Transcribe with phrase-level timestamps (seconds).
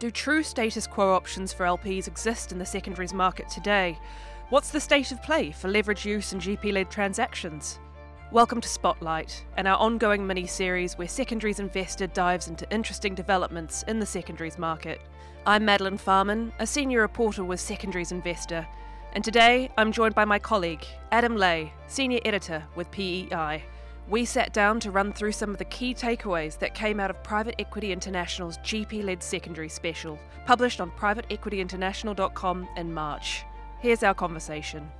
[0.00, 3.98] Do true status quo options for LPs exist in the secondaries market today?
[4.48, 7.78] What's the state of play for leverage use and GP led transactions?
[8.32, 13.82] Welcome to Spotlight, and our ongoing mini series where Secondaries Investor dives into interesting developments
[13.88, 15.02] in the secondaries market.
[15.44, 18.66] I'm Madeline Farman, a senior reporter with Secondaries Investor,
[19.12, 23.62] and today I'm joined by my colleague, Adam Le, senior editor with PEI.
[24.10, 27.22] We sat down to run through some of the key takeaways that came out of
[27.22, 33.44] Private Equity International's GP led secondary special, published on privateequityinternational.com in March.
[33.78, 34.90] Here's our conversation.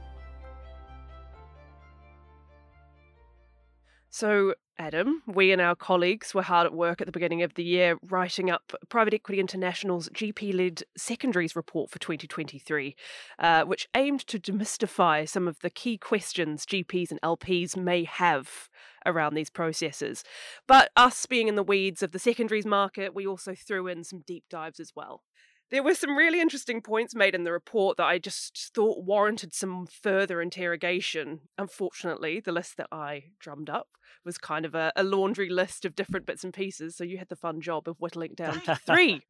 [4.13, 7.63] So, Adam, we and our colleagues were hard at work at the beginning of the
[7.63, 12.97] year writing up Private Equity International's GP led secondaries report for 2023,
[13.39, 18.69] uh, which aimed to demystify some of the key questions GPs and LPs may have
[19.07, 20.25] around these processes.
[20.67, 24.25] But us being in the weeds of the secondaries market, we also threw in some
[24.27, 25.23] deep dives as well.
[25.70, 29.54] There were some really interesting points made in the report that I just thought warranted
[29.54, 31.40] some further interrogation.
[31.57, 33.88] Unfortunately, the list that I drummed up
[34.24, 37.29] was kind of a, a laundry list of different bits and pieces, so you had
[37.29, 39.23] the fun job of whittling down to three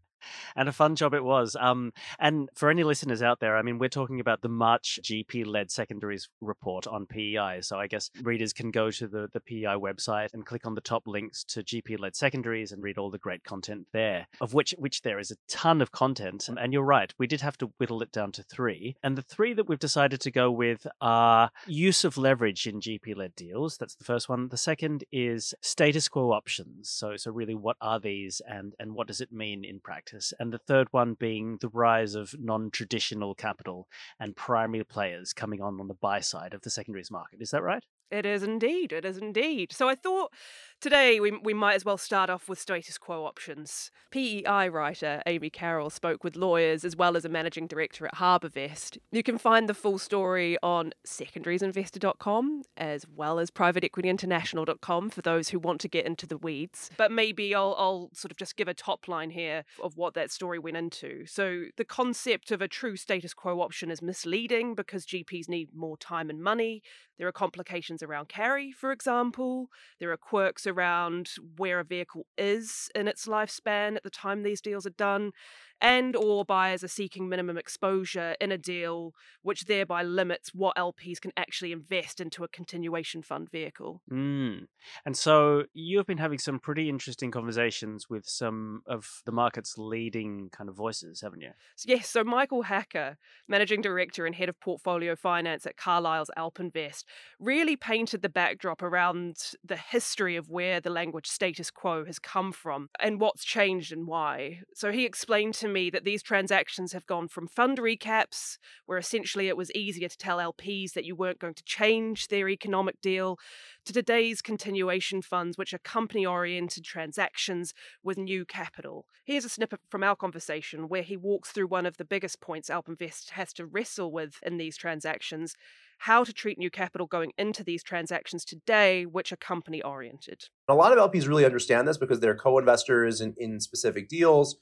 [0.56, 1.56] and a fun job it was.
[1.58, 5.46] Um, and for any listeners out there, I mean, we're talking about the March GP
[5.46, 7.60] led secondaries report on PEI.
[7.62, 10.80] So I guess readers can go to the, the PEI website and click on the
[10.80, 14.74] top links to GP led secondaries and read all the great content there, of which
[14.78, 16.48] which there is a ton of content.
[16.48, 18.96] And you're right, we did have to whittle it down to three.
[19.02, 23.16] And the three that we've decided to go with are use of leverage in GP
[23.16, 23.76] led deals.
[23.76, 24.48] That's the first one.
[24.48, 26.88] The second is status quo options.
[26.90, 30.09] So so really what are these and and what does it mean in practice?
[30.38, 35.60] And the third one being the rise of non traditional capital and primary players coming
[35.60, 37.40] on on the buy side of the secondaries market.
[37.40, 37.84] Is that right?
[38.10, 38.92] It is indeed.
[38.92, 39.72] It is indeed.
[39.72, 40.32] So I thought
[40.80, 43.90] today we, we might as well start off with status quo options.
[44.10, 48.98] PEI writer Amy Carroll spoke with lawyers as well as a managing director at HarbourVest.
[49.12, 55.58] You can find the full story on secondariesinvestor.com as well as privateequityinternational.com for those who
[55.58, 56.90] want to get into the weeds.
[56.96, 60.30] But maybe I'll, I'll sort of just give a top line here of what that
[60.30, 61.26] story went into.
[61.26, 65.96] So the concept of a true status quo option is misleading because GPs need more
[65.96, 66.82] time and money.
[67.18, 69.68] There are complications around carry, for example.
[69.98, 74.60] There are quirks around where a vehicle is in its lifespan at the time these
[74.60, 75.32] deals are done
[75.80, 81.20] and or buyers are seeking minimum exposure in a deal which thereby limits what LPs
[81.20, 84.02] can actually invest into a continuation fund vehicle.
[84.10, 84.66] Mm.
[85.04, 90.50] And so you've been having some pretty interesting conversations with some of the market's leading
[90.50, 91.50] kind of voices, haven't you?
[91.84, 93.16] Yes, so Michael Hacker,
[93.48, 97.04] managing director and head of portfolio finance at Carlyle's AlpInvest,
[97.38, 102.52] really painted the backdrop around the history of where the language status quo has come
[102.52, 104.60] from and what's changed and why.
[104.74, 109.48] So he explained to me that these transactions have gone from fund recaps, where essentially
[109.48, 113.38] it was easier to tell LPs that you weren't going to change their economic deal,
[113.84, 117.72] to today's continuation funds, which are company oriented transactions
[118.02, 119.06] with new capital.
[119.24, 122.68] Here's a snippet from our conversation where he walks through one of the biggest points
[122.68, 125.54] AlpInvest has to wrestle with in these transactions
[126.00, 130.48] how to treat new capital going into these transactions today, which are company oriented.
[130.66, 134.56] A lot of LPs really understand this because they're co investors in, in specific deals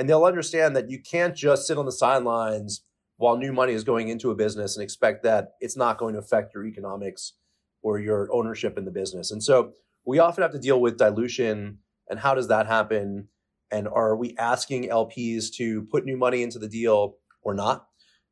[0.00, 2.84] and they'll understand that you can't just sit on the sidelines
[3.18, 6.18] while new money is going into a business and expect that it's not going to
[6.18, 7.34] affect your economics
[7.82, 9.30] or your ownership in the business.
[9.30, 9.72] And so
[10.06, 13.28] we often have to deal with dilution and how does that happen?
[13.70, 17.86] And are we asking LPs to put new money into the deal or not?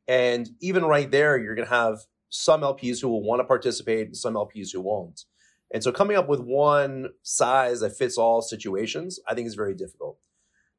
[0.09, 1.99] And even right there, you're going to have
[2.31, 5.27] some LPs who will want to participate and some LPs who won't.
[5.71, 9.75] And so coming up with one size that fits all situations, I think is very
[9.75, 10.17] difficult.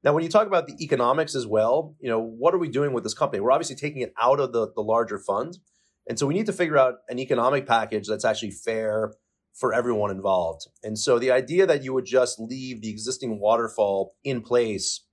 [0.03, 2.93] Now, when you talk about the economics as well, you know, what are we doing
[2.93, 3.41] with this company?
[3.41, 5.57] We're obviously taking it out of the, the larger fund.
[6.07, 9.13] And so we need to figure out an economic package that's actually fair
[9.53, 10.67] for everyone involved.
[10.83, 15.05] And so the idea that you would just leave the existing waterfall in place,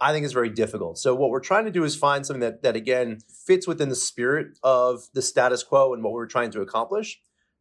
[0.00, 0.96] I think is very difficult.
[0.98, 3.94] So what we're trying to do is find something that, that again fits within the
[3.94, 7.20] spirit of the status quo and what we're trying to accomplish,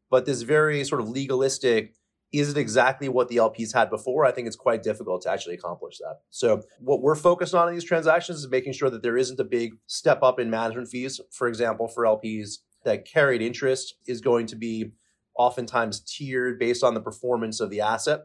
[0.09, 1.95] but this very sort of legalistic
[2.31, 4.25] is it exactly what the LPs had before?
[4.25, 6.19] I think it's quite difficult to actually accomplish that.
[6.29, 9.43] So, what we're focused on in these transactions is making sure that there isn't a
[9.43, 14.47] big step up in management fees, for example, for LPs, that carried interest is going
[14.47, 14.91] to be
[15.37, 18.21] oftentimes tiered based on the performance of the asset,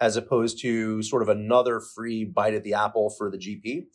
[0.00, 3.86] as opposed to sort of another free bite at the apple for the GP.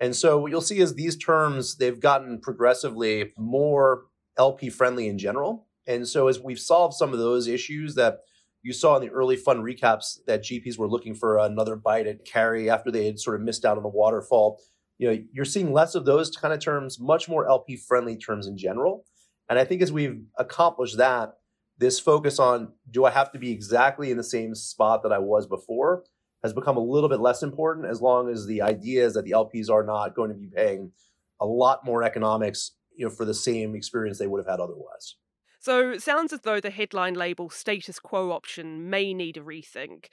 [0.00, 4.06] And so, what you'll see is these terms, they've gotten progressively more
[4.36, 5.68] LP friendly in general.
[5.86, 8.20] And so, as we've solved some of those issues that
[8.64, 12.24] you saw in the early fund recaps that GPs were looking for another bite at
[12.24, 14.58] carry after they had sort of missed out on the waterfall.
[14.96, 18.46] you know, you're seeing less of those kind of terms, much more LP friendly terms
[18.46, 19.04] in general.
[19.50, 21.34] And I think as we've accomplished that,
[21.76, 25.18] this focus on do I have to be exactly in the same spot that I
[25.18, 26.04] was before
[26.42, 29.32] has become a little bit less important as long as the idea is that the
[29.32, 30.92] LPs are not going to be paying
[31.38, 35.16] a lot more economics, you know, for the same experience they would have had otherwise.
[35.64, 40.08] So it sounds as though the headline label status quo option may need a rethink.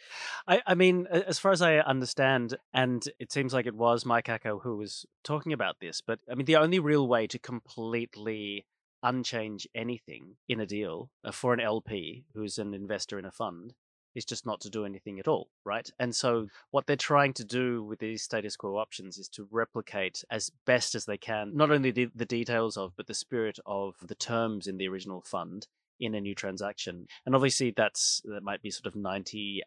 [0.48, 4.28] I, I mean, as far as I understand, and it seems like it was Mike
[4.28, 8.66] Hacker who was talking about this, but I mean, the only real way to completely
[9.04, 13.74] unchange anything in a deal uh, for an LP who's an investor in a fund
[14.16, 15.90] is just not to do anything at all, right?
[16.00, 16.48] And so mm.
[16.72, 20.96] what they're trying to do with these status quo options is to replicate as best
[20.96, 24.68] as they can not only the, the details of but the spirit of the terms
[24.68, 25.68] in the original fund
[26.02, 27.06] in a new transaction.
[27.26, 29.62] And obviously that's that might be sort of 98%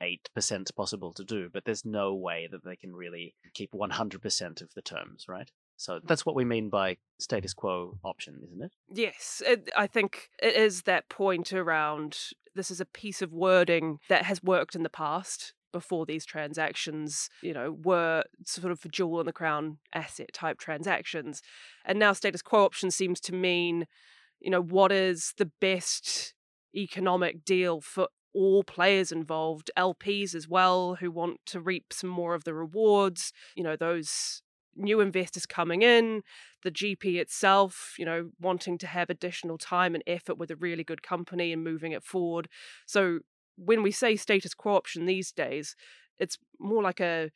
[0.76, 4.82] possible to do, but there's no way that they can really keep 100% of the
[4.82, 5.50] terms, right?
[5.76, 8.72] So that's what we mean by status quo option, isn't it?
[8.92, 12.18] Yes, it, I think it is that point around
[12.54, 17.28] this is a piece of wording that has worked in the past before these transactions,
[17.42, 21.42] you know, were sort of jewel in the crown asset type transactions.
[21.84, 23.86] And now status quo option seems to mean,
[24.40, 26.32] you know, what is the best
[26.76, 32.34] economic deal for all players involved, LPs as well, who want to reap some more
[32.34, 34.42] of the rewards, you know, those
[34.76, 36.22] new investors coming in,
[36.62, 40.84] the GP itself, you know, wanting to have additional time and effort with a really
[40.84, 42.48] good company and moving it forward.
[42.86, 43.20] So
[43.56, 45.76] when we say status quo option these days,
[46.18, 47.30] it's more like a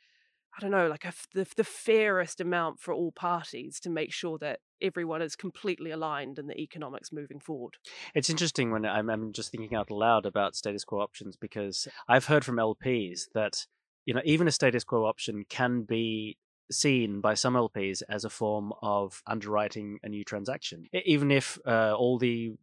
[0.56, 4.38] I don't know, like a, the, the fairest amount for all parties to make sure
[4.38, 7.76] that everyone is completely aligned in the economics moving forward.
[8.14, 12.24] It's interesting when I'm, I'm just thinking out loud about status quo options because I've
[12.24, 13.66] heard from LPs that
[14.04, 16.38] you know even a status quo option can be
[16.70, 20.86] seen by some LPs as a form of underwriting a new transaction.
[21.04, 22.54] Even if uh, all the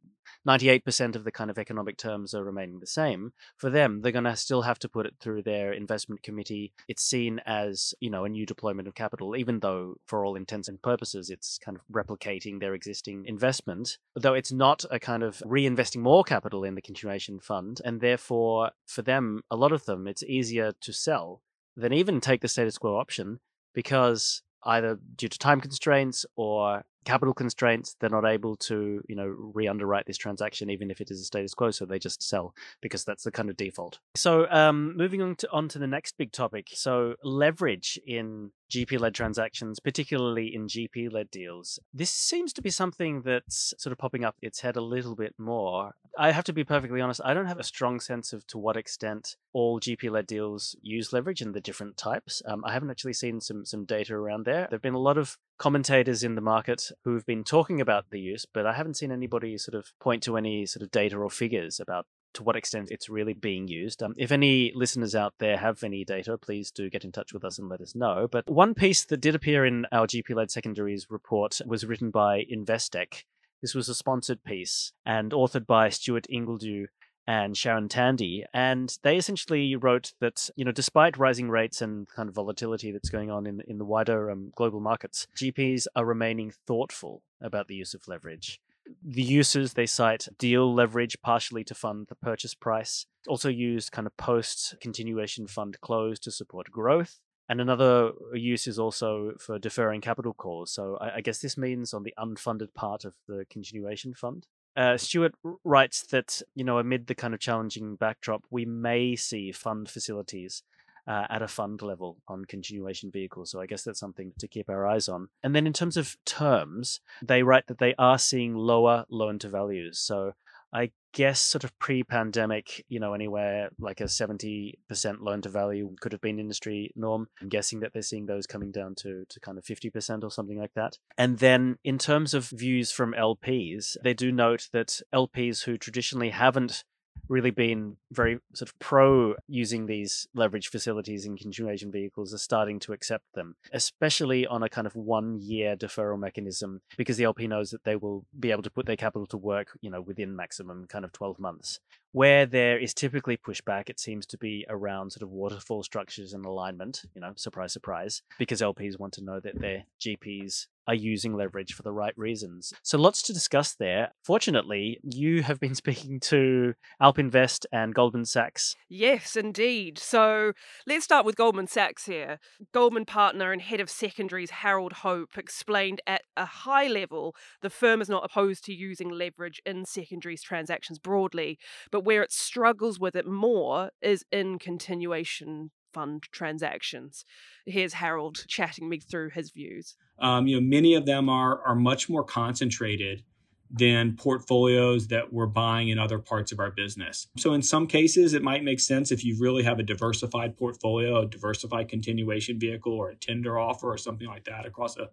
[0.47, 4.25] 98% of the kind of economic terms are remaining the same, for them, they're going
[4.25, 6.73] to still have to put it through their investment committee.
[6.87, 10.67] It's seen as, you know, a new deployment of capital, even though for all intents
[10.67, 15.39] and purposes, it's kind of replicating their existing investment, though it's not a kind of
[15.45, 17.81] reinvesting more capital in the continuation fund.
[17.83, 21.41] And therefore, for them, a lot of them, it's easier to sell
[21.75, 23.39] than even take the status quo option
[23.75, 29.27] because either due to time constraints or capital constraints, they're not able to, you know,
[29.27, 31.71] re-underwrite this transaction even if it is a status quo.
[31.71, 33.99] So they just sell because that's the kind of default.
[34.15, 36.67] So um, moving on to on to the next big topic.
[36.73, 41.79] So leverage in GP led transactions, particularly in GP led deals.
[41.93, 45.35] This seems to be something that's sort of popping up its head a little bit
[45.37, 45.93] more.
[46.17, 48.77] I have to be perfectly honest, I don't have a strong sense of to what
[48.77, 52.41] extent all GP led deals use leverage and the different types.
[52.45, 54.67] Um, I haven't actually seen some, some data around there.
[54.69, 58.19] There have been a lot of commentators in the market who've been talking about the
[58.19, 61.29] use, but I haven't seen anybody sort of point to any sort of data or
[61.29, 64.03] figures about to what extent it's really being used.
[64.03, 67.43] Um, if any listeners out there have any data, please do get in touch with
[67.43, 68.27] us and let us know.
[68.29, 72.45] But one piece that did appear in our GP led secondaries report was written by
[72.51, 73.23] Investec.
[73.61, 76.87] This was a sponsored piece and authored by Stuart Ingledew
[77.27, 78.45] and Sharon Tandy.
[78.53, 83.09] And they essentially wrote that, you know, despite rising rates and kind of volatility that's
[83.09, 87.75] going on in, in the wider um, global markets, GPs are remaining thoughtful about the
[87.75, 88.59] use of leverage.
[89.03, 94.05] The uses they cite deal leverage partially to fund the purchase price, also used kind
[94.05, 97.19] of post continuation fund close to support growth.
[97.47, 100.71] And another use is also for deferring capital calls.
[100.71, 104.47] So I, I guess this means on the unfunded part of the continuation fund.
[104.75, 109.51] Uh, Stuart writes that, you know, amid the kind of challenging backdrop, we may see
[109.51, 110.63] fund facilities
[111.07, 113.51] uh, at a fund level on continuation vehicles.
[113.51, 115.29] So I guess that's something to keep our eyes on.
[115.43, 119.49] And then in terms of terms, they write that they are seeing lower loan to
[119.49, 119.99] values.
[119.99, 120.33] So
[120.75, 124.73] I guess sort of pre-pandemic, you know, anywhere like a 70%
[125.21, 127.29] loan to value could have been industry norm.
[127.41, 130.59] I'm guessing that they're seeing those coming down to, to kind of 50% or something
[130.59, 130.97] like that.
[131.17, 136.31] And then in terms of views from LPs, they do note that LPs who traditionally
[136.31, 136.83] haven't
[137.27, 142.79] really been very sort of pro using these leverage facilities in continuation vehicles are starting
[142.79, 147.47] to accept them, especially on a kind of one year deferral mechanism, because the LP
[147.47, 150.35] knows that they will be able to put their capital to work, you know, within
[150.35, 151.79] maximum kind of 12 months.
[152.11, 156.45] Where there is typically pushback, it seems to be around sort of waterfall structures and
[156.45, 161.35] alignment, you know, surprise, surprise, because LPs want to know that their GPs are using
[161.35, 162.73] leverage for the right reasons.
[162.83, 164.11] So lots to discuss there.
[164.23, 168.75] Fortunately, you have been speaking to Alpinvest and Goldman Sachs.
[168.89, 169.97] Yes, indeed.
[169.97, 170.53] So
[170.85, 172.39] let's start with Goldman Sachs here.
[172.71, 178.01] Goldman partner and head of secondaries Harold Hope explained at a high level the firm
[178.01, 181.57] is not opposed to using leverage in secondaries transactions broadly,
[181.91, 187.23] but where it struggles with it more is in continuation fund transactions.
[187.65, 189.95] Here's Harold chatting me through his views.
[190.19, 193.23] Um, you know, many of them are are much more concentrated
[193.69, 197.27] than portfolios that we're buying in other parts of our business.
[197.37, 201.23] So in some cases, it might make sense if you really have a diversified portfolio,
[201.23, 205.09] a diversified continuation vehicle, or a tender offer, or something like that across a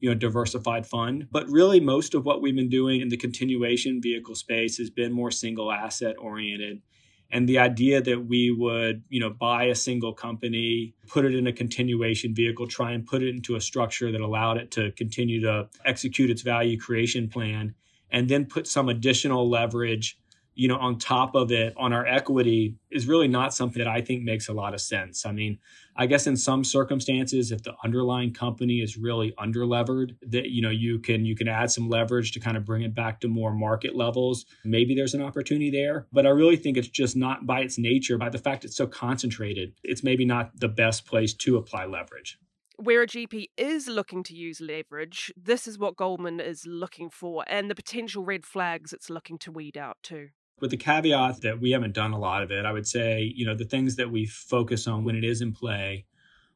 [0.00, 4.02] you know diversified fund but really most of what we've been doing in the continuation
[4.02, 6.82] vehicle space has been more single asset oriented
[7.30, 11.46] and the idea that we would you know buy a single company put it in
[11.46, 15.40] a continuation vehicle try and put it into a structure that allowed it to continue
[15.40, 17.74] to execute its value creation plan
[18.10, 20.18] and then put some additional leverage
[20.54, 24.00] you know on top of it on our equity is really not something that i
[24.00, 25.26] think makes a lot of sense.
[25.26, 25.58] I mean
[25.96, 30.70] i guess in some circumstances if the underlying company is really underlevered that you know
[30.70, 33.52] you can you can add some leverage to kind of bring it back to more
[33.52, 34.46] market levels.
[34.64, 38.18] Maybe there's an opportunity there but i really think it's just not by its nature
[38.18, 42.38] by the fact it's so concentrated it's maybe not the best place to apply leverage.
[42.76, 47.44] Where a GP is looking to use leverage, this is what Goldman is looking for
[47.46, 50.30] and the potential red flags it's looking to weed out too.
[50.60, 53.44] With the caveat that we haven't done a lot of it, I would say, you
[53.44, 56.06] know, the things that we focus on when it is in play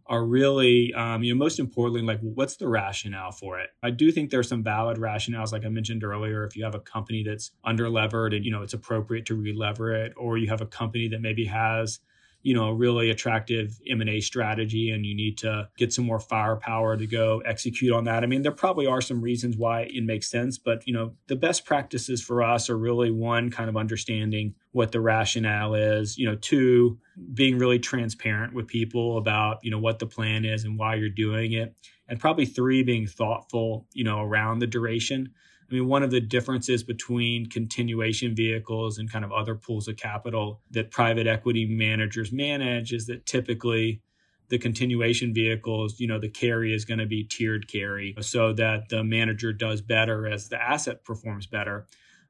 [0.06, 3.70] are really, um, you know, most importantly, like what's the rationale for it?
[3.82, 6.44] I do think there's some valid rationales, like I mentioned earlier.
[6.44, 9.94] If you have a company that's under levered and, you know, it's appropriate to relever
[9.94, 12.00] it, or you have a company that maybe has
[12.42, 16.96] you know a really attractive m&a strategy and you need to get some more firepower
[16.96, 18.22] to go execute on that.
[18.22, 21.36] I mean there probably are some reasons why it makes sense but you know the
[21.36, 26.26] best practices for us are really one kind of understanding what the rationale is you
[26.26, 26.98] know two
[27.34, 31.08] being really transparent with people about you know what the plan is and why you're
[31.08, 31.74] doing it
[32.08, 35.30] and probably three being thoughtful you know around the duration
[35.70, 39.96] I mean, one of the differences between continuation vehicles and kind of other pools of
[39.96, 44.00] capital that private equity managers manage is that typically
[44.48, 48.88] the continuation vehicles, you know, the carry is going to be tiered carry so that
[48.88, 51.86] the manager does better as the asset performs better.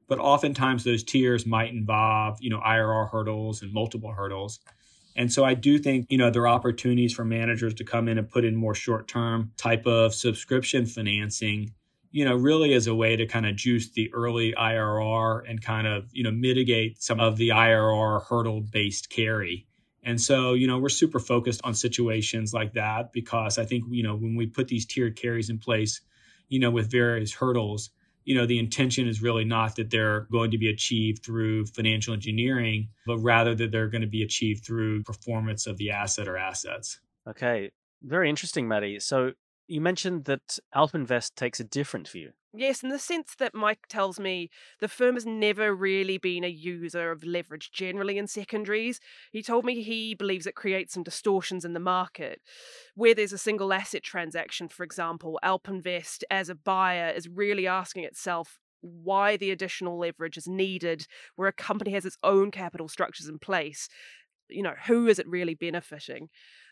[0.09, 4.59] But oftentimes those tiers might involve, you know, IRR hurdles and multiple hurdles.
[5.15, 8.17] And so I do think, you know, there are opportunities for managers to come in
[8.17, 11.73] and put in more short term type of subscription financing
[12.11, 15.87] you know, really as a way to kind of juice the early IRR and kind
[15.87, 19.67] of, you know, mitigate some of the IRR hurdle based carry.
[20.03, 24.01] And so, you know, we're super focused on situations like that because I think, you
[24.01, 26.01] know, when we put these tiered carries in place,
[26.47, 27.91] you know, with various hurdles,
[28.23, 32.13] you know, the intention is really not that they're going to be achieved through financial
[32.13, 36.37] engineering, but rather that they're going to be achieved through performance of the asset or
[36.37, 36.99] assets.
[37.27, 37.71] Okay.
[38.01, 38.99] Very interesting, Maddie.
[38.99, 39.33] So
[39.69, 42.31] you mentioned that Alpinvest takes a different view.
[42.51, 44.49] Yes, in the sense that Mike tells me
[44.79, 48.99] the firm has never really been a user of leverage generally in secondaries.
[49.31, 52.41] He told me he believes it creates some distortions in the market.
[52.95, 58.03] Where there's a single asset transaction, for example, Alpinvest as a buyer is really asking
[58.03, 63.27] itself why the additional leverage is needed where a company has its own capital structures
[63.27, 63.89] in place.
[64.49, 66.29] You know, who is it really benefiting?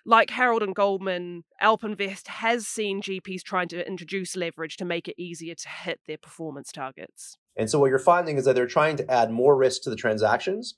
[0.08, 5.22] like Harold and Goldman, Alpinvest has seen GPs trying to introduce leverage to make it
[5.22, 7.38] easier to hit their performance targets.
[7.58, 9.98] And so what you're finding is that they're trying to add more risk to the
[9.98, 10.76] transactions.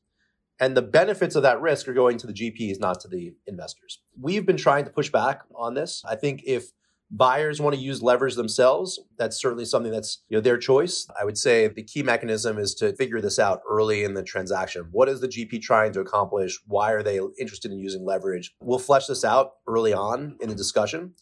[0.59, 4.01] And the benefits of that risk are going to the GPs, not to the investors.
[4.19, 6.03] We've been trying to push back on this.
[6.03, 6.71] I think if
[7.11, 11.07] buyers want to use leverage themselves, that's certainly something that's you know their choice.
[11.19, 14.87] I would say the key mechanism is to figure this out early in the transaction.
[14.91, 16.59] What is the GP trying to accomplish?
[16.67, 18.53] Why are they interested in using leverage?
[18.61, 21.13] We'll flesh this out early on in the discussion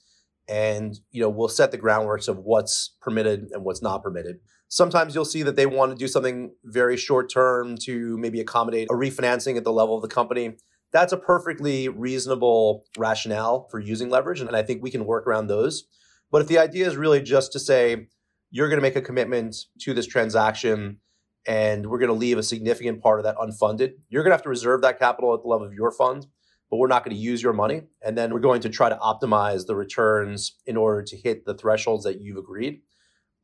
[0.48, 4.40] and you know we'll set the groundworks of what's permitted and what's not permitted.
[4.70, 8.90] Sometimes you'll see that they want to do something very short term to maybe accommodate
[8.90, 10.58] a refinancing at the level of the company
[10.92, 14.42] that's a perfectly reasonable rationale for using leverage.
[14.42, 15.86] And I think we can work around those.
[16.32, 18.08] But if the idea is really just to say,
[18.50, 21.00] you're going to make a commitment to this transaction
[21.46, 24.44] and we're going to leave a significant part of that unfunded, you're going to have
[24.44, 26.28] to reserve that capital at the level of your fund,
[26.70, 27.84] but we're not going to use your money.
[28.04, 31.56] And then we're going to try to optimize the returns in order to hit the
[31.56, 32.82] thresholds that you've agreed.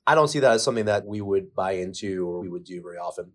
[0.05, 2.81] I don't see that as something that we would buy into or we would do
[2.81, 3.31] very often.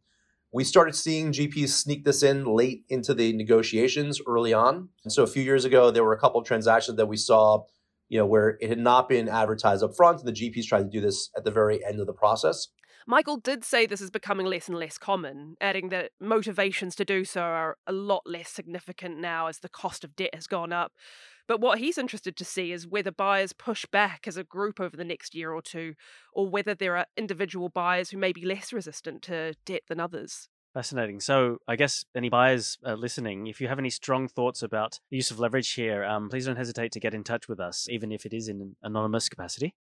[0.53, 4.89] We started seeing GPs sneak this in late into the negotiations early on.
[5.05, 7.65] And so a few years ago, there were a couple of transactions that we saw
[8.09, 10.89] you know, where it had not been advertised up front, and the GPs tried to
[10.89, 12.69] do this at the very end of the process.
[13.07, 17.25] Michael did say this is becoming less and less common, adding that motivations to do
[17.25, 20.93] so are a lot less significant now as the cost of debt has gone up.
[21.49, 24.97] But what he's interested to see is whether buyers push back as a group over
[24.97, 25.95] the next year or two,
[26.33, 30.49] or whether there are individual buyers who may be less resistant to debt than others.
[30.75, 31.19] Fascinating.
[31.21, 35.17] So, I guess any buyers uh, listening, if you have any strong thoughts about the
[35.17, 38.13] use of leverage here, um, please don't hesitate to get in touch with us, even
[38.13, 39.75] if it is in an anonymous capacity.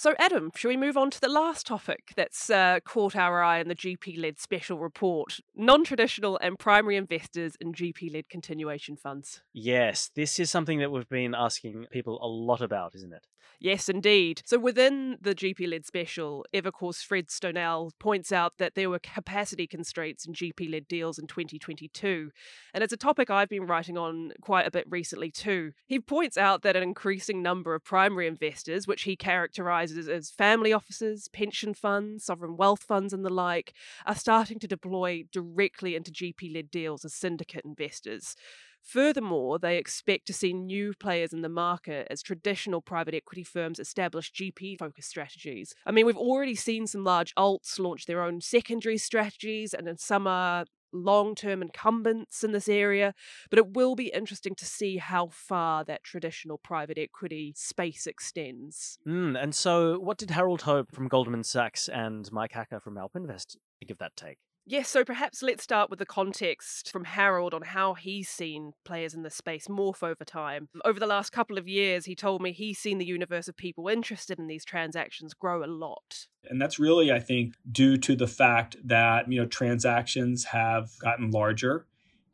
[0.00, 3.58] So, Adam, shall we move on to the last topic that's uh, caught our eye
[3.58, 8.96] in the GP led special report non traditional and primary investors in GP led continuation
[8.96, 9.42] funds?
[9.52, 13.26] Yes, this is something that we've been asking people a lot about, isn't it?
[13.62, 14.40] Yes, indeed.
[14.46, 19.66] So within the GP led special, Evercore's Fred Stonell points out that there were capacity
[19.66, 22.30] constraints in GP led deals in 2022.
[22.72, 25.72] And it's a topic I've been writing on quite a bit recently too.
[25.86, 30.72] He points out that an increasing number of primary investors, which he characterizes as family
[30.72, 33.74] offices, pension funds, sovereign wealth funds, and the like,
[34.06, 38.36] are starting to deploy directly into GP led deals as syndicate investors.
[38.82, 43.78] Furthermore, they expect to see new players in the market as traditional private equity firms
[43.78, 45.74] establish GP focused strategies.
[45.86, 49.98] I mean, we've already seen some large alts launch their own secondary strategies, and then
[49.98, 53.14] some are long term incumbents in this area,
[53.48, 58.98] but it will be interesting to see how far that traditional private equity space extends.
[59.06, 63.56] Mm, and so, what did Harold Hope from Goldman Sachs and Mike Hacker from AlpInvest
[63.78, 64.38] think of that take?
[64.70, 69.14] Yes, so perhaps let's start with the context from Harold on how he's seen players
[69.14, 70.68] in this space morph over time.
[70.84, 73.88] Over the last couple of years, he told me he's seen the universe of people
[73.88, 76.28] interested in these transactions grow a lot.
[76.44, 81.32] And that's really, I think, due to the fact that, you know, transactions have gotten
[81.32, 81.86] larger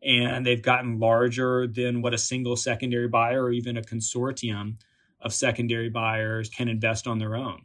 [0.03, 4.75] and they've gotten larger than what a single secondary buyer or even a consortium
[5.23, 7.63] of secondary buyers can invest on their own.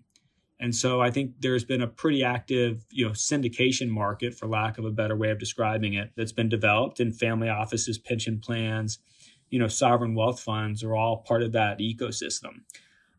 [0.62, 4.78] And so I think there's been a pretty active, you know, syndication market, for lack
[4.78, 9.00] of a better way of describing it, that's been developed in family offices, pension plans,
[9.50, 12.62] you know, sovereign wealth funds are all part of that ecosystem.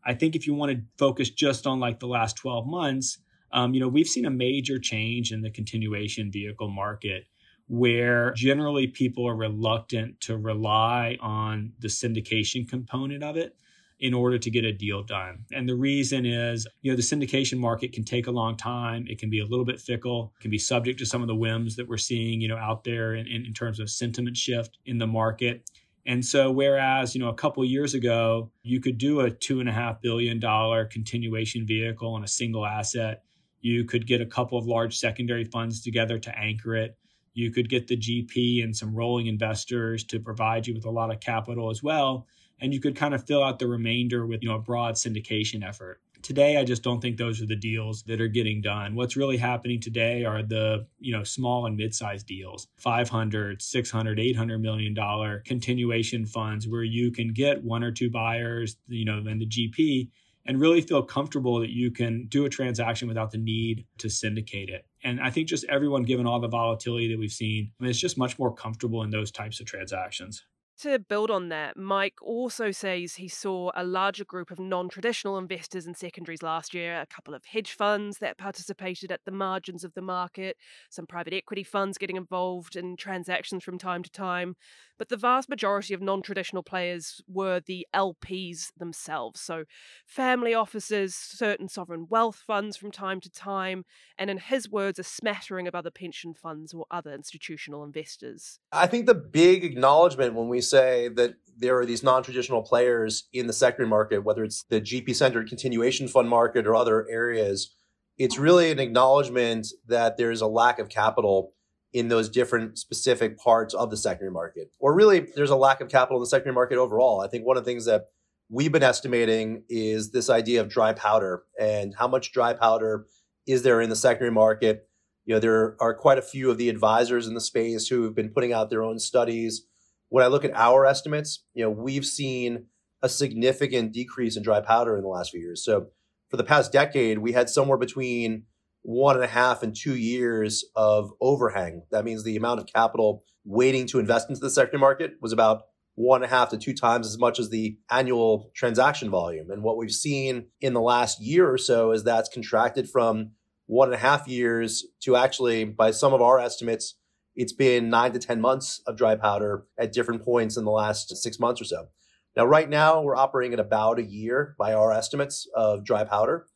[0.05, 3.17] I think if you want to focus just on like the last 12 months,
[3.51, 7.25] um, you know, we've seen a major change in the continuation vehicle market
[7.67, 13.55] where generally people are reluctant to rely on the syndication component of it
[13.99, 15.45] in order to get a deal done.
[15.53, 19.05] And the reason is, you know, the syndication market can take a long time.
[19.07, 21.75] It can be a little bit fickle, can be subject to some of the whims
[21.77, 24.97] that we're seeing, you know, out there in, in, in terms of sentiment shift in
[24.97, 25.69] the market.
[26.05, 29.69] And so, whereas, you know, a couple years ago, you could do a two and
[29.69, 33.23] a half billion dollar continuation vehicle on a single asset,
[33.61, 36.97] you could get a couple of large secondary funds together to anchor it.
[37.33, 41.09] You could get the GP and some rolling investors to provide you with a lot
[41.09, 42.27] of capital as well
[42.59, 45.67] and you could kind of fill out the remainder with you know a broad syndication
[45.67, 45.99] effort.
[46.21, 48.95] Today i just don't think those are the deals that are getting done.
[48.95, 52.67] What's really happening today are the you know small and mid-sized deals.
[52.77, 58.77] 500 600 800 million dollar continuation funds where you can get one or two buyers
[58.87, 60.09] you know then the gp
[60.45, 64.69] and really feel comfortable that you can do a transaction without the need to syndicate
[64.69, 64.85] it.
[65.03, 67.99] And i think just everyone given all the volatility that we've seen I mean, it's
[67.99, 70.45] just much more comfortable in those types of transactions
[70.81, 75.37] to build on that, Mike also says he saw a larger group of non traditional
[75.37, 79.83] investors in secondaries last year, a couple of hedge funds that participated at the margins
[79.83, 80.57] of the market,
[80.89, 84.55] some private equity funds getting involved in transactions from time to time.
[84.97, 89.41] But the vast majority of non traditional players were the LPs themselves.
[89.41, 89.65] So,
[90.05, 93.85] family offices, certain sovereign wealth funds from time to time,
[94.17, 98.59] and in his words, a smattering of other pension funds or other institutional investors.
[98.71, 103.27] I think the big acknowledgement when we say that there are these non traditional players
[103.33, 107.75] in the secondary market, whether it's the GP centered continuation fund market or other areas,
[108.17, 111.53] it's really an acknowledgement that there's a lack of capital
[111.93, 114.71] in those different specific parts of the secondary market.
[114.79, 117.21] Or really, there's a lack of capital in the secondary market overall.
[117.21, 118.05] I think one of the things that
[118.49, 123.05] we've been estimating is this idea of dry powder and how much dry powder
[123.47, 124.87] is there in the secondary market.
[125.25, 128.15] You know, there are quite a few of the advisors in the space who have
[128.15, 129.65] been putting out their own studies.
[130.13, 132.67] When I look at our estimates, you know, we've seen
[133.01, 135.65] a significant decrease in dry powder in the last few years.
[135.65, 135.87] So
[136.29, 138.43] for the past decade, we had somewhere between
[138.83, 141.81] one and a half and two years of overhang.
[141.89, 145.63] That means the amount of capital waiting to invest into the secondary market was about
[145.95, 149.49] one and a half to two times as much as the annual transaction volume.
[149.49, 153.31] And what we've seen in the last year or so is that's contracted from
[153.65, 156.99] one and a half years to actually, by some of our estimates,
[157.35, 161.15] it's been nine to 10 months of dry powder at different points in the last
[161.17, 161.87] six months or so.
[162.35, 166.47] Now, right now, we're operating at about a year by our estimates of dry powder.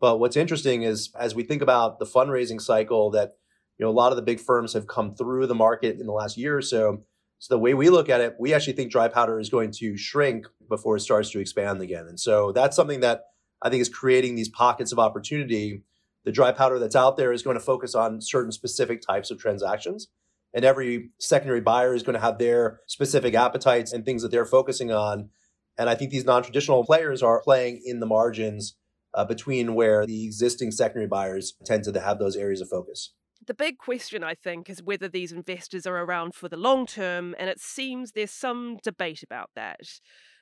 [0.00, 3.34] But what's interesting is as we think about the fundraising cycle that
[3.78, 6.12] you know a lot of the big firms have come through the market in the
[6.12, 7.04] last year or so.
[7.38, 9.96] So the way we look at it, we actually think dry powder is going to
[9.96, 12.06] shrink before it starts to expand again.
[12.08, 13.24] And so that's something that
[13.62, 15.82] I think is creating these pockets of opportunity.
[16.24, 19.38] The dry powder that's out there is going to focus on certain specific types of
[19.38, 20.08] transactions.
[20.54, 24.46] And every secondary buyer is going to have their specific appetites and things that they're
[24.46, 25.30] focusing on.
[25.78, 28.76] And I think these non traditional players are playing in the margins
[29.14, 33.12] uh, between where the existing secondary buyers tend to have those areas of focus.
[33.46, 37.34] The big question, I think, is whether these investors are around for the long term,
[37.38, 39.80] and it seems there's some debate about that.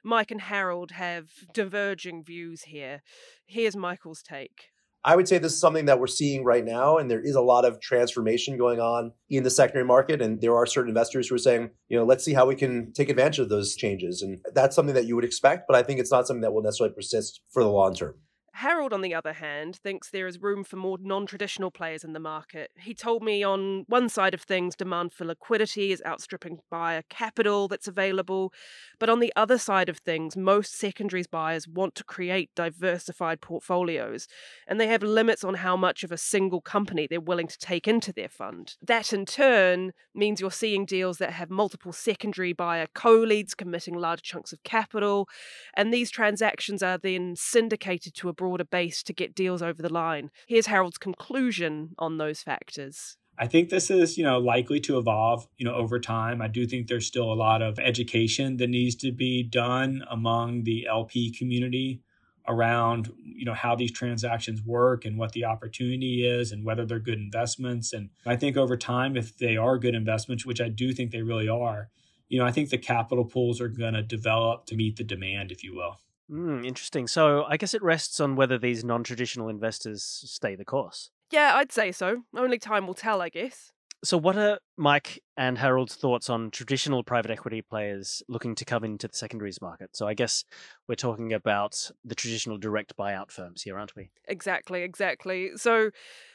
[0.03, 3.03] Mike and Harold have diverging views here.
[3.47, 4.71] Here's Michael's take.
[5.07, 7.43] I would say this is something that we're seeing right now, and there is a
[7.43, 10.23] lot of transformation going on in the secondary market.
[10.23, 12.93] And there are certain investors who are saying, you know, let's see how we can
[12.93, 14.23] take advantage of those changes.
[14.23, 16.63] And that's something that you would expect, but I think it's not something that will
[16.63, 18.15] necessarily persist for the long term.
[18.59, 22.13] Harold, on the other hand, thinks there is room for more non traditional players in
[22.13, 22.71] the market.
[22.79, 27.67] He told me on one side of things, demand for liquidity is outstripping buyer capital
[27.67, 28.53] that's available.
[29.01, 34.29] But on the other side of things, most secondaries buyers want to create diversified portfolios,
[34.69, 37.89] and they have limits on how much of a single company they're willing to take
[37.89, 38.77] into their fund.
[38.81, 43.95] That in turn means you're seeing deals that have multiple secondary buyer co leads committing
[43.95, 45.29] large chunks of capital,
[45.77, 49.93] and these transactions are then syndicated to a broader base to get deals over the
[49.93, 50.31] line.
[50.47, 53.17] Here's Harold's conclusion on those factors.
[53.39, 56.43] I think this is, you know, likely to evolve, you know, over time.
[56.43, 60.65] I do think there's still a lot of education that needs to be done among
[60.65, 62.03] the LP community
[62.47, 66.99] around, you know, how these transactions work and what the opportunity is and whether they're
[66.99, 67.95] good investments.
[67.95, 71.23] And I think over time, if they are good investments, which I do think they
[71.23, 71.89] really are,
[72.29, 75.51] you know, I think the capital pools are going to develop to meet the demand,
[75.51, 75.97] if you will.
[76.31, 77.07] Mm, interesting.
[77.07, 81.11] So I guess it rests on whether these non traditional investors stay the course.
[81.31, 82.23] Yeah, I'd say so.
[82.37, 83.73] Only time will tell, I guess.
[84.05, 88.85] So, what are Mike and Harold's thoughts on traditional private equity players looking to come
[88.85, 89.97] into the secondaries market?
[89.97, 90.45] So, I guess
[90.89, 94.11] we're talking about the traditional direct buyout firms here, aren't we?
[94.29, 95.51] Exactly, exactly.
[95.57, 95.91] So,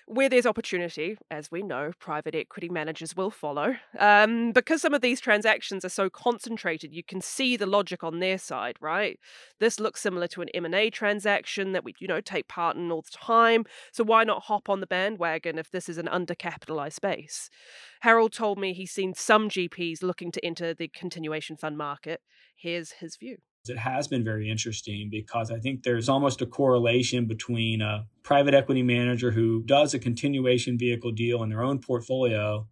[0.09, 3.75] where there's opportunity, as we know, private equity managers will follow.
[3.99, 8.19] Um, because some of these transactions are so concentrated, you can see the logic on
[8.19, 9.19] their side, right?
[9.59, 13.03] This looks similar to an M&A transaction that we, you know, take part in all
[13.03, 13.65] the time.
[13.91, 17.51] So why not hop on the bandwagon if this is an undercapitalized space?
[17.99, 22.21] Harold told me he's seen some GPs looking to enter the continuation fund market.
[22.55, 27.25] Here's his view it has been very interesting because I think there's almost a correlation
[27.25, 32.67] between a private equity manager who does a continuation vehicle deal in their own portfolio,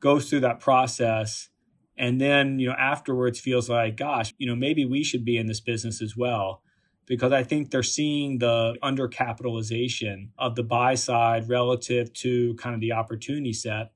[0.00, 1.50] goes through that process,
[1.96, 5.46] and then, you know, afterwards feels like, gosh, you know, maybe we should be in
[5.46, 6.62] this business as well.
[7.04, 12.80] Because I think they're seeing the undercapitalization of the buy side relative to kind of
[12.80, 13.90] the opportunity set.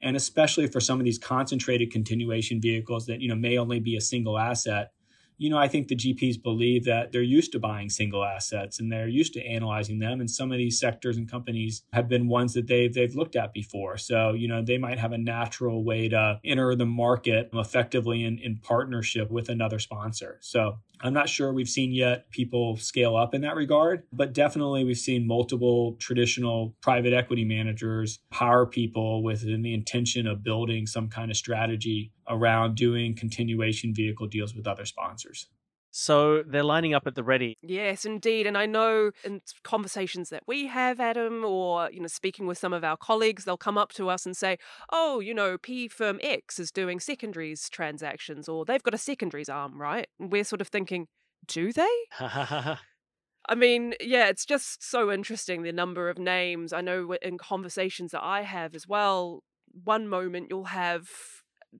[0.00, 3.96] And especially for some of these concentrated continuation vehicles that, you know, may only be
[3.96, 4.92] a single asset
[5.38, 8.90] you know, I think the GPs believe that they're used to buying single assets and
[8.90, 10.20] they're used to analyzing them.
[10.20, 13.52] And some of these sectors and companies have been ones that they've they've looked at
[13.52, 13.96] before.
[13.96, 18.38] So, you know, they might have a natural way to enter the market effectively in,
[18.38, 20.38] in partnership with another sponsor.
[20.40, 24.84] So I'm not sure we've seen yet people scale up in that regard, but definitely
[24.84, 31.08] we've seen multiple traditional private equity managers hire people with the intention of building some
[31.08, 35.48] kind of strategy around doing continuation vehicle deals with other sponsors.
[35.90, 37.56] So they're lining up at the ready.
[37.62, 38.46] Yes, indeed.
[38.46, 42.72] And I know in conversations that we have, Adam, or you know, speaking with some
[42.72, 44.58] of our colleagues, they'll come up to us and say,
[44.92, 49.48] "Oh, you know, P firm X is doing secondaries transactions, or they've got a secondaries
[49.48, 51.08] arm, right?" And we're sort of thinking,
[51.46, 56.74] "Do they?" I mean, yeah, it's just so interesting the number of names.
[56.74, 61.08] I know in conversations that I have as well, one moment you'll have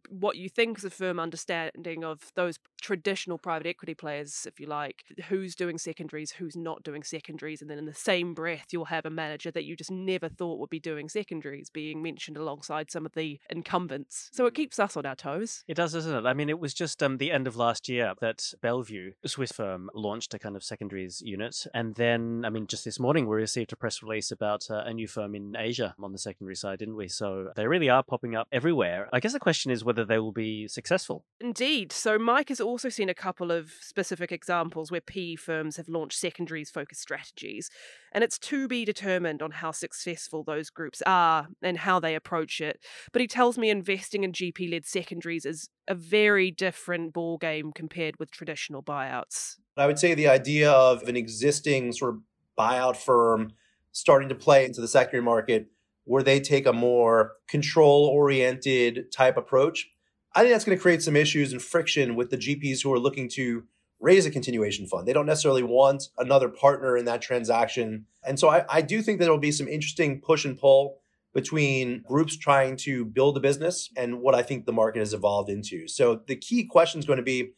[0.09, 4.67] what you think is a firm understanding of those traditional private equity players, if you
[4.67, 8.87] like, who's doing secondaries, who's not doing secondaries, and then in the same breath, you'll
[8.87, 12.91] have a manager that you just never thought would be doing secondaries being mentioned alongside
[12.91, 14.31] some of the incumbents.
[14.33, 15.65] So it keeps us on our toes.
[15.67, 16.29] It does, doesn't it?
[16.29, 19.53] I mean, it was just um, the end of last year that Bellevue, a Swiss
[19.53, 23.37] firm, launched a kind of secondaries unit, and then, I mean, just this morning we
[23.37, 26.79] received a press release about uh, a new firm in Asia on the secondary side,
[26.79, 27.09] didn't we?
[27.09, 29.09] So they really are popping up everywhere.
[29.13, 31.25] I guess the question is is whether they will be successful.
[31.41, 31.93] Indeed.
[31.93, 36.19] So, Mike has also seen a couple of specific examples where PE firms have launched
[36.19, 37.71] secondaries focused strategies,
[38.13, 42.61] and it's to be determined on how successful those groups are and how they approach
[42.61, 42.81] it.
[43.13, 48.19] But he tells me investing in GP led secondaries is a very different ballgame compared
[48.19, 49.57] with traditional buyouts.
[49.77, 52.21] I would say the idea of an existing sort of
[52.59, 53.53] buyout firm
[53.93, 55.69] starting to play into the secondary market
[56.09, 59.91] where they take a more control oriented type approach.
[60.35, 62.99] I think that's going to create some issues and friction with the GPs who are
[62.99, 63.65] looking to
[64.01, 65.07] raise a continuation fund.
[65.07, 68.07] They don't necessarily want another partner in that transaction.
[68.27, 70.97] And so I, I do think that there will be some interesting push and pull
[71.35, 75.51] between groups trying to build a business and what I think the market has evolved
[75.51, 75.89] into.
[75.89, 77.51] So the key question is going to be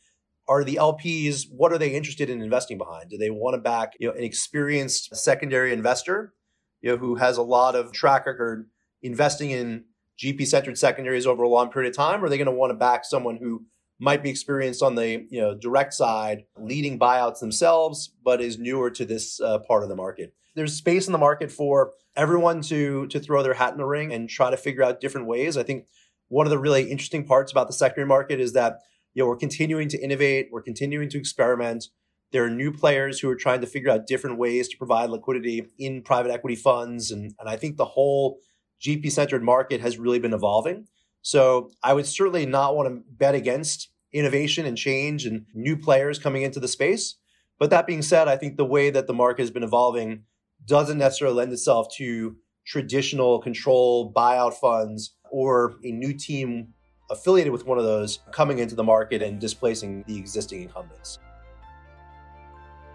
[0.48, 3.10] are the LPs what are they interested in investing behind?
[3.10, 6.34] Do they want to back, you know, an experienced secondary investor
[6.80, 8.68] you know, who has a lot of track record
[9.02, 9.84] investing in
[10.18, 12.22] GP centered secondaries over a long period of time?
[12.22, 13.64] Or are they going to want to back someone who
[13.98, 18.90] might be experienced on the you know direct side, leading buyouts themselves, but is newer
[18.90, 20.34] to this uh, part of the market?
[20.56, 24.12] There's space in the market for everyone to to throw their hat in the ring
[24.12, 25.56] and try to figure out different ways.
[25.56, 25.86] I think
[26.28, 28.80] one of the really interesting parts about the secondary market is that
[29.14, 31.84] you know we're continuing to innovate, we're continuing to experiment.
[32.32, 35.66] There are new players who are trying to figure out different ways to provide liquidity
[35.78, 37.10] in private equity funds.
[37.10, 38.38] And, and I think the whole
[38.80, 40.86] GP centered market has really been evolving.
[41.22, 46.18] So I would certainly not want to bet against innovation and change and new players
[46.18, 47.16] coming into the space.
[47.58, 50.22] But that being said, I think the way that the market has been evolving
[50.66, 56.74] doesn't necessarily lend itself to traditional control buyout funds or a new team
[57.10, 61.18] affiliated with one of those coming into the market and displacing the existing incumbents.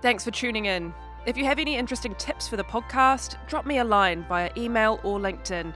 [0.06, 0.94] Thanks for tuning in.
[1.26, 5.00] If you have any interesting tips for the podcast, drop me a line via email
[5.02, 5.74] or LinkedIn.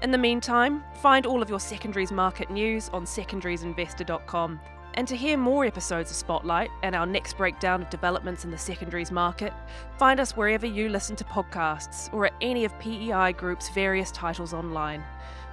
[0.00, 4.60] In the meantime, find all of your secondaries market news on secondariesinvestor.com.
[4.94, 8.58] And to hear more episodes of Spotlight and our next breakdown of developments in the
[8.58, 9.52] secondaries market,
[9.98, 14.54] find us wherever you listen to podcasts or at any of PEI Group's various titles
[14.54, 15.02] online.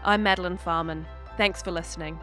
[0.04, 1.08] I'm Madeline Farman.
[1.38, 2.20] Thanks for listening.